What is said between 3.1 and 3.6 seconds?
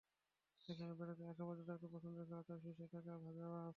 ভাজা